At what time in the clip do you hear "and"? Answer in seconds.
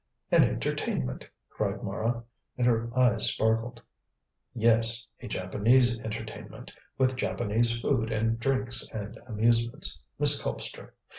2.57-2.65, 8.11-8.39, 8.91-9.19